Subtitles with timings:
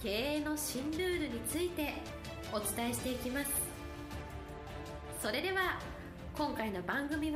[0.00, 1.92] 経営の新ルールについて
[2.52, 3.50] お伝えしていきます。
[5.20, 5.80] それでは
[6.36, 7.34] 今回の番組を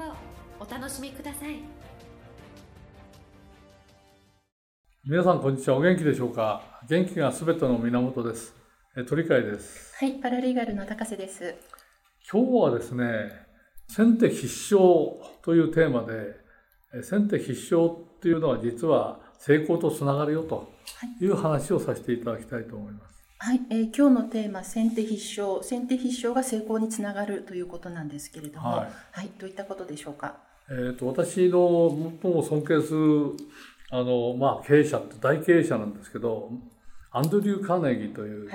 [0.60, 1.56] お楽しみください。
[5.04, 5.76] 皆さんこんにちは。
[5.76, 6.62] お元気でしょうか？
[6.88, 8.54] 元気がすべての源です。
[9.08, 9.96] 鳥飼です。
[9.96, 11.56] はいパラリーガルの高瀬です。
[12.32, 13.04] 今日はですね
[13.88, 14.80] 先手必勝
[15.42, 16.36] というテーマで
[17.02, 20.70] 先手必勝っていうのは実は成功とつながるよと
[21.20, 23.24] いう話をさせていただきたいと思います。
[23.38, 30.36] はい、えー、今日のテーマ先手必勝先手必勝が成功につながるということなんですけれども、はい、はい、どういったことでしょうか？
[30.70, 31.90] えっ、ー、と私の
[32.22, 33.32] 最も尊敬する
[33.90, 36.52] あのまあ経営者って大経営者なんですけど、
[37.10, 38.48] アンドリュー・カーネギーという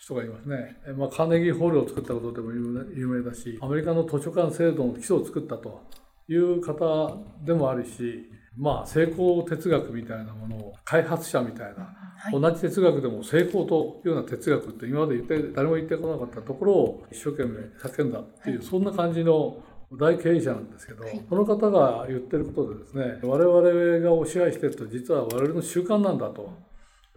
[0.00, 0.76] 人がいますね。
[0.86, 5.82] はい、まあカーネギーホールを作ったことでも有名だし、アメリカの図書館制度の基礎を作ったと
[6.28, 8.30] いう方でもあるし。
[8.56, 19.62] まあ、成功哲学みたいなものを開発者みたいな、はい、同じ哲学でも成功というような哲学って今まで言って誰も言ってこなかったところを一生懸命叫んだっていう、はい、そんな感じの
[19.92, 26.52] 大経営者なんですけど、はい、この方が言ってることでですね我々がお支配してると実は我々の習慣なんだと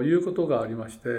[0.03, 1.09] いうことがありまして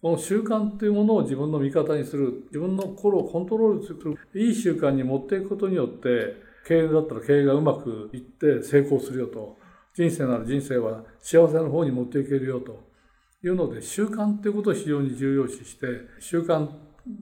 [0.00, 9.56] この習慣というものを自分の味方にする自分の心をコントロールするいい習慣に持っていくことによって経営だったら経営がうまくいって成功するよと。
[9.94, 12.84] 人生なら人生は幸せの方に持っていけるよと
[13.42, 15.86] いうので習慣ということを非常に重要視して
[16.20, 16.68] 習慣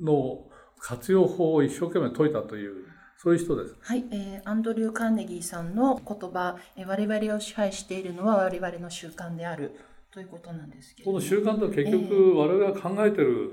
[0.02, 0.44] の
[0.78, 2.84] 活用法を一生懸命説いたという
[3.16, 3.76] そういう人です。
[3.80, 9.72] はい、えー、アンドリュー・カーネギーさんの言葉、えー、我々を支配しているのは我々の習慣である
[10.10, 13.52] ということなんですけどこの習慣とは結局、我々が考えてる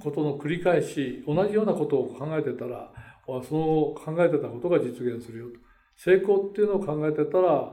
[0.00, 2.90] ことの繰り返し、はい、同じようなことを考えてたら
[3.26, 5.58] その考えてたことが実現するよと。
[5.96, 7.72] 成功っていうのを考えてたら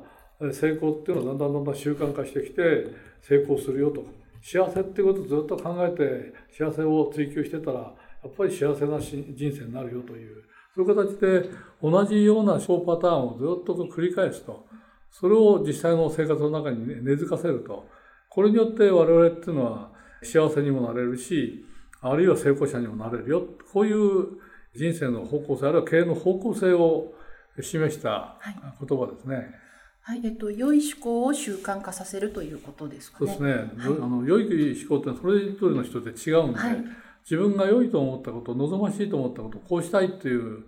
[0.52, 2.88] 成功っていうのはだんだんだんだん習慣化してきて
[3.22, 4.04] 成功するよと。
[4.42, 7.94] 幸せっていうことをずっと考えて幸せを追求してたらや
[8.28, 10.44] っぱり幸せな人生になるよという。
[10.76, 11.50] そういう形で
[11.82, 14.66] 同じような小パターンをずっと繰り返すと。
[15.12, 17.88] それを実際の生活の中に根付かせると。
[18.30, 19.92] これによって我々っていうのは
[20.24, 21.64] 幸せにもなれるし
[22.02, 23.44] あるいは成功者にもなれるよ。
[23.72, 24.28] こういう
[24.76, 27.14] 人生の方向性あるいは経営の方向性を
[27.62, 28.38] 示した
[28.80, 29.64] 言葉ですね。
[30.02, 33.32] はい、えっと、良い思考を習慣化させるということですかね。
[33.34, 33.54] そうですね。
[33.54, 36.84] はい、あの良い思考ってそれぞれの人で違うんで、はい、
[37.24, 40.64] 自分が良いと思ったこと、望ましいと思ったこと、こうしたいっていう、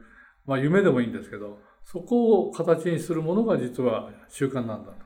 [0.45, 5.05] まあ夢でもいいんですけど、そこを形にするものが実は習慣なんだと。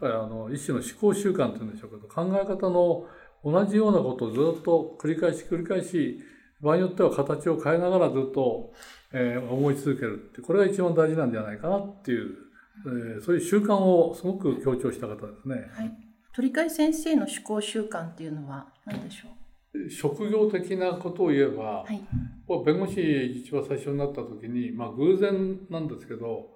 [0.00, 3.06] だからあの一種の思考習慣っていうんでしょうけど、考え方の
[3.42, 6.20] 同じようなことをずっと繰り返し繰り返し
[6.62, 8.72] 場合によっては形を変えながらずっと、
[9.12, 12.34] えー、思い続けるってこれが一番大事なんじゃないかなっていう、
[12.86, 15.56] えー、そういう習慣をすごく強調した方ですね。
[15.72, 15.92] はい、
[16.34, 19.90] 鳥飼先生の思考習慣っていうのは何でしょう？
[19.90, 22.02] 職業的なことを言えば、はい、
[22.66, 26.50] 弁護士一番最初になった時に、まあ、偶然なんですけど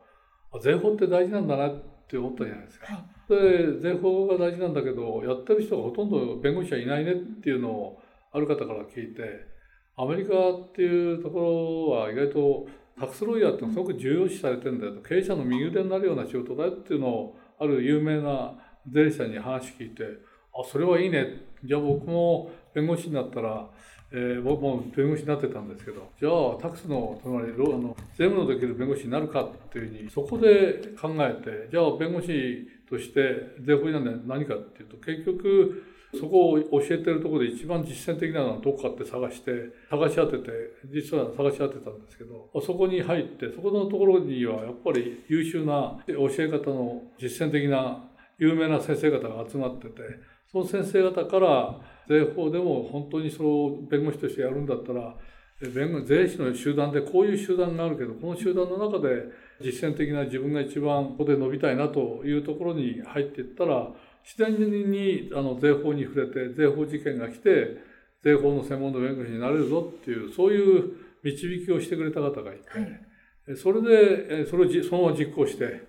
[0.60, 2.86] 税法って大事なんだなって思ったじゃないですか。
[2.92, 9.53] はい、で税法が大事なんだけどやってる人がほとんど弁護士はいないねっていうのをある方から聞いて
[9.96, 12.66] アメリカっていうところは意外と
[12.98, 15.00] タックスロイヤーってすごく重要視されてるんだよと。
[15.00, 18.54] 経営者の右腕になるような仕事だよっていうのをある有名な
[18.90, 20.04] 税理士さんに話聞いて
[20.52, 21.42] あそれはいいね。
[21.64, 23.66] じゃあ僕も弁護士になったら、
[24.12, 35.82] えー、僕も弁護士になってたんですけどじゃあタックスのつまりあの税務のできる弁護士になるかっていうふうにそこで考えてじゃあ弁護士として税法違反で何かっていうと結局
[36.14, 39.50] そこを教えてるところで一番実践的なのはどこかって探して
[39.90, 40.50] 探し当てて
[40.92, 48.04] 実は探し当てたんですけどそこに入ってそこのところにはやっぱり優秀な教え方の実践的な
[48.38, 50.02] 有名な先生方が集まってて
[50.50, 55.14] その先生方から税法でも本当にその弁護士としてやるんだったら
[55.60, 59.24] 弁護税理士の集団でこういう集団があるけどこの集団の中で
[59.62, 63.88] 実践的な自分が一番ここで伸びたいなというところに入っていったら
[64.24, 64.58] 自然
[64.90, 67.76] にあの税法に触れて税法事件が来て
[68.22, 70.92] 税法の専門の弁護士になれるぞっていうそういう
[71.22, 75.82] 導きをしてくれた方がいて、はい、それでそれをそのまま実行して、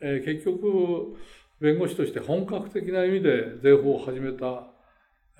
[0.00, 1.16] え結局
[1.60, 4.68] 弁護士として本格的な意味で税法を始めた。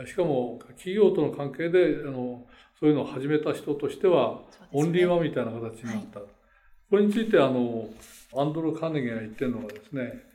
[0.06, 2.46] しかも企業との関係であの
[2.80, 4.40] そういうのを始めた人としては、
[4.72, 6.20] オンリーワンみたいな形になった。
[6.20, 6.28] はい、
[6.90, 7.88] これについてあの
[8.36, 10.31] アンドル・カーネギーが言ってるのはですね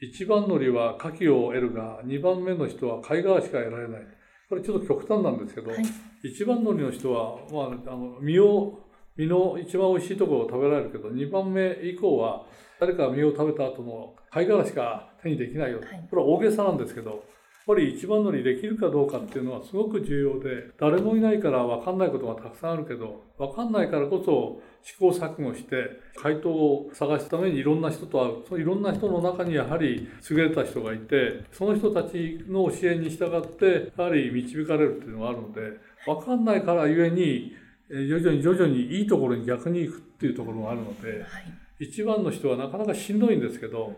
[0.00, 4.00] 一番乗りは牡蠣を得るが2番目の人は貝殻しか得られない。
[4.48, 5.82] これちょっと極端なんですけど、はい、
[6.22, 8.78] 一番乗りの人は、まあ、あの身を
[9.16, 12.46] 身の一番美味しいところを食べられるけど2番目以降は
[12.80, 17.24] 誰かが身を食べた後の貝殻しか手にできないよ、はい、これは大げさなんですけど
[17.68, 25.76] ぱり一番乗りできるかどうかっていうのはすごく重要で誰もいないから分かんないことがたくさんあるけど分かんないからこそ試行錯誤して
[26.16, 28.44] 回答を探すためにいろんな人と会う。
[28.48, 35.60] そのいろんな人の中にやはり優れた人がいてその人たちの教えに従ってやはり導かれるっていうのがあるので
[36.06, 37.52] 分かんないからゆえに
[37.90, 41.16] 徐々に徐々にいいところに逆に行くっていうところがあるので、は
[41.80, 43.92] い、一番の人はなかなかしんどいんですけど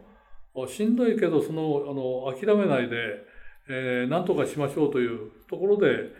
[0.68, 2.96] しんどいけどそのあの諦めないで、
[3.68, 6.10] えー、何とかしましょうというところで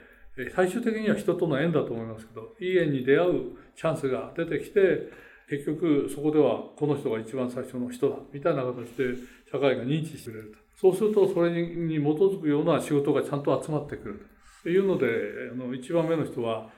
[0.55, 3.33] 最終的には人との縁だと思いますけどいい縁に出会う
[3.77, 5.11] チャンスが出てきて
[5.49, 9.15] 結局そこではこの人が一番最初の人だみたいな形で
[9.51, 10.59] 社会が認知してくれると。
[10.81, 14.27] そうするとそれに基づくような仕事がちゃんと集まってくる
[14.63, 15.07] というので
[15.53, 16.71] あの1番目の人は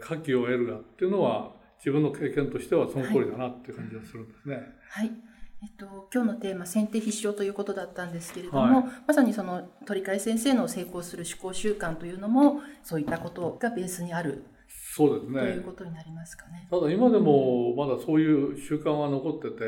[0.00, 4.54] 牡蠣を得るがっていうのは自分の経験としてはその通りだなっていう感じがするんですね。
[4.54, 4.64] はい、
[5.08, 5.29] はい。
[5.62, 14.46] えっと、今日のテーマ先手必勝ということだったんですけれども、はい、まさにその鳥飼先生の成功する思考習慣というのもそういったことがベースにある
[14.94, 15.40] そうですね。
[15.40, 16.66] ということになりますかね。
[16.70, 19.64] ただ今でもまだそういう習慣は残ってて、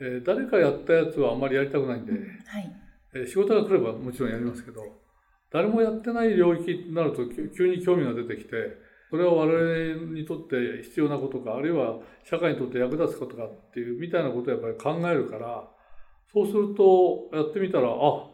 [0.00, 2.72] えー、えー、誰かやったやつはあんまりやりたくないんで、うん、はい。
[3.14, 4.82] えー、仕事が来ればもちろんやりますけど
[5.50, 7.26] 誰もやってない領域になると
[7.56, 8.87] 急に興味が出てきて。
[9.10, 15.64] それは我々にとって必要なことかあるいは社会にとって役立つことかっていうみたいなことをやっぱり考えるから
[16.32, 18.26] そうするとやってみたらあ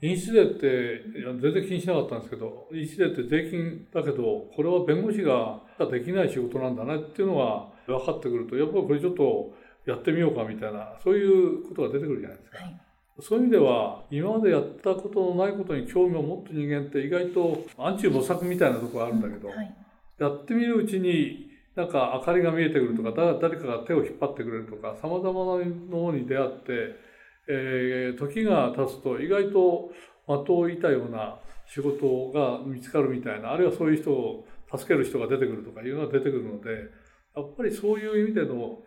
[0.00, 5.60] 飲酒税って全然気にしなかったんですけど飲酒税って税金だけどこれは弁護士が
[5.90, 9.54] できない仕事なんだねっていうのが分かってくるとやっぱりこれちょっと
[9.86, 12.58] やってみようかみたいなそういうことが出てくるじゃないですか。
[12.58, 12.80] はい
[13.20, 19.74] そういう意味では今までやったことのないことに興味を持った人間って意外と暗中模索みたいなところあるんだけど、はい
[20.18, 26.96] やってみるうちになんか明かりが見えてくるとか誰かが手を引っ張ってくれるとかさまざまなものに出会って、
[27.48, 29.92] えー、時が経つと意外と
[30.26, 34.44] 的を射たような仕事が見つかるみたいなあるいはそういう人を
[34.76, 36.70] 助ける人が出てくるとかいうのが出てくるので
[37.36, 38.78] やっぱりそういう意味での、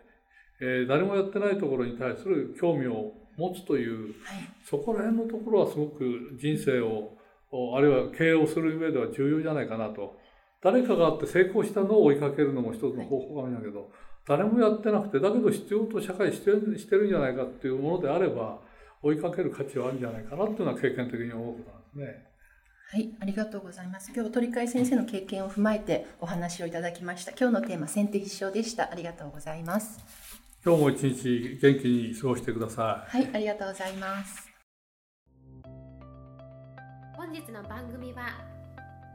[0.60, 4.12] えー、誰もやってないところに対する興味を持つという、はい、
[4.68, 7.16] そこら辺のところはすごく人生を
[7.76, 10.16] あるいは経営をする上では重要じゃないかなと
[10.62, 13.90] 誰かがあって成功したのを追いかけるのも一つの方法かもしれないけど、
[14.26, 18.60] 誰もやってなくて、だけど必要と社会してるしてるんじゃないかっていうものであれば、
[19.02, 22.32] 追いかける価値はあるんじゃないかなっていうのは経験的に思うことなんですね。
[22.92, 24.12] はい、ありがとうございます。
[24.14, 27.32] 今日は鳥飼先生の経験を踏まえてお話をいただきました。
[27.32, 28.92] 今日のテーマ、先手必勝でした。
[28.92, 29.98] ありがとうございます。
[30.64, 33.16] 今日も一日元気に過ごしてください。
[33.16, 34.48] はい、ありがとうございます。
[37.16, 38.28] 本日の番組は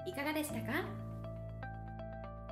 [0.06, 1.07] いかがでしたか？